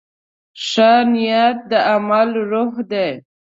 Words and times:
ښه 0.67 0.91
نیت 1.11 1.57
د 1.69 1.71
عمل 1.91 2.29
روح 2.51 2.73
دی. 2.91 3.09